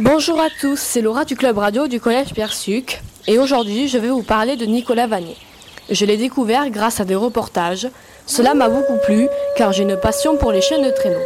[0.00, 3.96] Bonjour à tous, c'est Laura du club radio du collège Pierre Suc et aujourd'hui je
[3.96, 5.36] vais vous parler de Nicolas Vanier.
[5.88, 7.86] Je l'ai découvert grâce à des reportages.
[8.26, 11.22] Cela m'a beaucoup plu car j'ai une passion pour les chaînes de traîneau.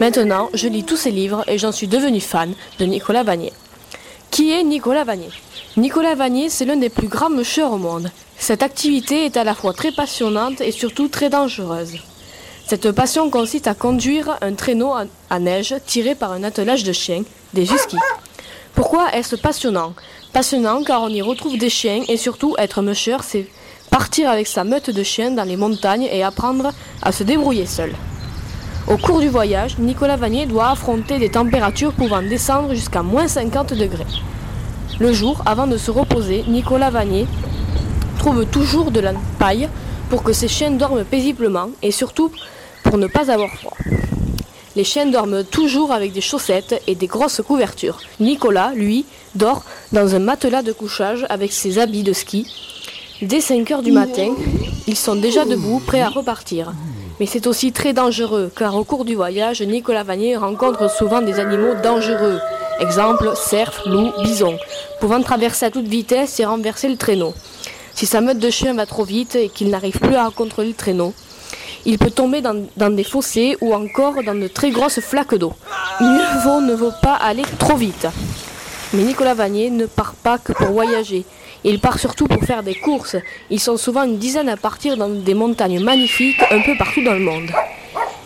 [0.00, 3.52] Maintenant, je lis tous ses livres et j'en suis devenu fan de Nicolas Vanier.
[4.32, 5.30] Qui est Nicolas Vanier?
[5.76, 8.10] Nicolas Vanier, c'est l'un des plus grands mûcheurs au monde.
[8.36, 11.98] Cette activité est à la fois très passionnante et surtout très dangereuse.
[12.66, 14.94] Cette passion consiste à conduire un traîneau
[15.28, 17.98] à neige tiré par un attelage de chiens, des huskies.
[18.74, 19.92] Pourquoi est-ce passionnant?
[20.32, 23.46] Passionnant car on y retrouve des chiens et surtout être musher, c'est
[23.90, 27.92] partir avec sa meute de chiens dans les montagnes et apprendre à se débrouiller seul.
[28.88, 33.74] Au cours du voyage, Nicolas Vanier doit affronter des températures pouvant descendre jusqu'à moins 50
[33.74, 34.06] degrés.
[34.98, 37.26] Le jour, avant de se reposer, Nicolas Vanier
[38.18, 39.68] trouve toujours de la paille
[40.08, 42.30] pour que ses chiens dorment paisiblement et surtout
[42.84, 43.76] pour ne pas avoir froid.
[44.76, 47.98] Les chiens dorment toujours avec des chaussettes et des grosses couvertures.
[48.20, 49.04] Nicolas, lui,
[49.34, 52.46] dort dans un matelas de couchage avec ses habits de ski.
[53.22, 54.34] Dès 5 heures du matin,
[54.86, 56.72] ils sont déjà debout, prêts à repartir.
[57.20, 61.38] Mais c'est aussi très dangereux, car au cours du voyage, Nicolas Vanier rencontre souvent des
[61.38, 62.40] animaux dangereux.
[62.80, 64.58] Exemple, cerfs, loups, bisons,
[65.00, 67.32] pouvant traverser à toute vitesse et renverser le traîneau.
[67.94, 70.74] Si sa meute de chiens va trop vite et qu'il n'arrive plus à contrôler le
[70.74, 71.14] traîneau,
[71.86, 75.52] il peut tomber dans, des fossés ou encore dans de très grosses flaques d'eau.
[76.00, 78.06] Mieux ne vaut pas aller trop vite.
[78.92, 81.24] Mais Nicolas Vanier ne part pas que pour voyager.
[81.64, 83.16] Il part surtout pour faire des courses.
[83.50, 87.14] Ils sont souvent une dizaine à partir dans des montagnes magnifiques un peu partout dans
[87.14, 87.50] le monde.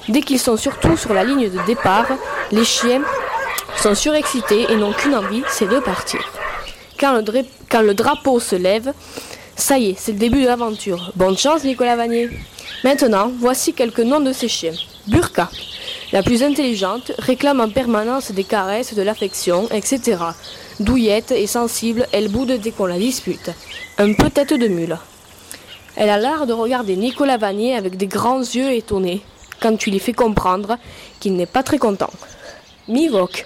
[0.08, 2.06] Dès qu'ils sont surtout sur la ligne de départ,
[2.50, 3.02] les chiens
[3.76, 6.20] sont surexcités et n'ont qu'une envie, c'est de partir.
[6.98, 7.22] Quand
[7.82, 8.92] le drapeau se lève,
[9.58, 11.12] ça y est, c'est le début de l'aventure.
[11.16, 12.30] Bonne chance Nicolas Vanier.
[12.84, 14.72] Maintenant, voici quelques noms de ces chiens.
[15.08, 15.50] Burka,
[16.12, 20.18] la plus intelligente, réclame en permanence des caresses, de l'affection, etc.
[20.78, 23.50] Douillette et sensible, elle boude dès qu'on la dispute.
[23.98, 24.96] Un peu tête de mule.
[25.96, 29.22] Elle a l'art de regarder Nicolas Vanier avec des grands yeux étonnés,
[29.60, 30.78] quand tu lui fais comprendre
[31.18, 32.10] qu'il n'est pas très content.
[32.86, 33.44] Mivok.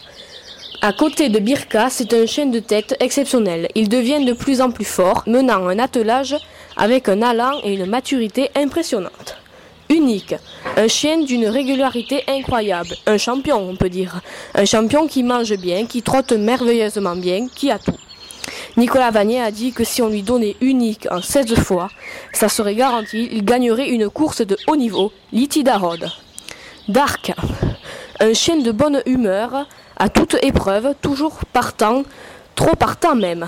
[0.85, 3.69] À côté de Birka, c'est un chien de tête exceptionnel.
[3.77, 6.35] Il devient de plus en plus fort, menant un attelage
[6.77, 9.37] avec un allant et une maturité impressionnante.
[9.91, 10.35] Unique,
[10.77, 14.23] un chien d'une régularité incroyable, un champion on peut dire,
[14.57, 17.95] un champion qui mange bien, qui trotte merveilleusement bien, qui a tout.
[18.77, 21.91] Nicolas Vanier a dit que si on lui donnait unique en 16 fois,
[22.33, 26.11] ça serait garanti, il gagnerait une course de haut niveau, l'Itidarod.
[26.89, 27.33] Dark,
[28.19, 29.69] un chien de bonne humeur,
[30.03, 32.03] à toute épreuve, toujours partant,
[32.57, 33.47] trop partant même.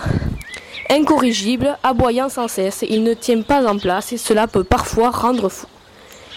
[0.89, 5.49] Incorrigible, aboyant sans cesse, il ne tient pas en place et cela peut parfois rendre
[5.49, 5.67] fou.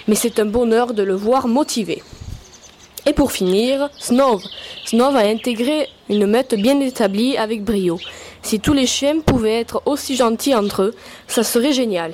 [0.07, 2.01] Mais c'est un bonheur de le voir motivé.
[3.05, 4.41] Et pour finir, Snov.
[4.87, 7.99] Snov a intégré une meute bien établie avec brio.
[8.47, 10.95] Si tous les chiens pouvaient être aussi gentils entre eux,
[11.27, 12.13] ça serait génial.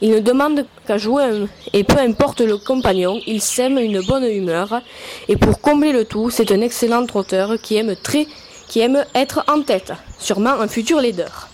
[0.00, 4.80] Il ne demande qu'à jouer et peu importe le compagnon, il sème une bonne humeur.
[5.26, 8.28] Et pour combler le tout, c'est un excellent trotteur qui aime très,
[8.68, 11.48] qui aime être en tête, sûrement un futur leader.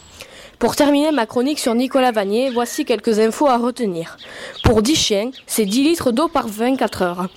[0.59, 4.19] Pour terminer ma chronique sur Nicolas Vanier, voici quelques infos à retenir.
[4.63, 7.29] Pour 10 chiens, c'est 10 litres d'eau par 24 heures.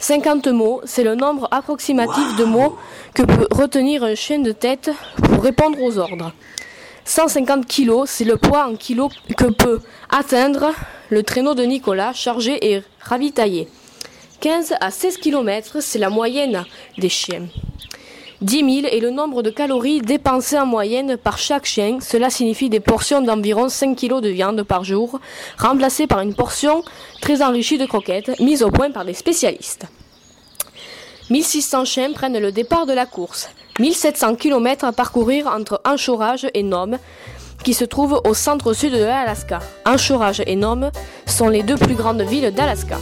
[0.00, 2.74] 50 mots, c'est le nombre approximatif de mots
[3.12, 4.90] que peut retenir un chien de tête
[5.22, 6.32] pour répondre aux ordres.
[7.04, 10.72] 150 kg, c'est le poids en kilos que peut atteindre
[11.10, 13.68] le traîneau de Nicolas chargé et ravitaillé.
[14.40, 16.64] 15 à 16 km, c'est la moyenne
[16.96, 17.46] des chiens.
[18.42, 21.98] 10 000 est le nombre de calories dépensées en moyenne par chaque chien.
[22.00, 25.20] Cela signifie des portions d'environ 5 kg de viande par jour,
[25.58, 26.82] remplacées par une portion
[27.20, 29.84] très enrichie de croquettes, mise au point par des spécialistes.
[31.28, 33.50] 1600 chiens prennent le départ de la course.
[33.78, 36.96] 1700 km à parcourir entre Anchorage et Nome,
[37.62, 39.58] qui se trouve au centre-sud de l'Alaska.
[39.84, 40.90] Anchorage et Nome
[41.26, 42.96] sont les deux plus grandes villes d'Alaska.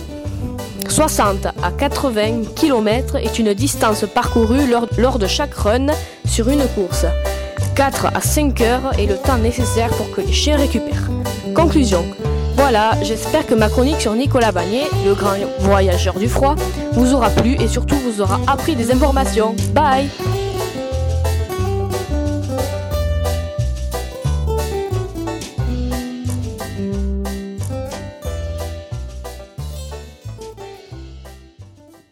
[0.88, 4.66] 60 à 80 km est une distance parcourue
[4.96, 5.86] lors, de chaque run
[6.26, 7.06] sur une course.
[7.76, 11.08] 4 à 5 heures est le temps nécessaire pour que les chiens récupèrent.
[11.54, 12.04] Conclusion.
[12.56, 16.56] Voilà, j'espère que ma chronique sur Nicolas Bagné, le grand voyageur du froid,
[16.92, 19.54] vous aura plu et surtout vous aura appris des informations.
[19.72, 20.08] Bye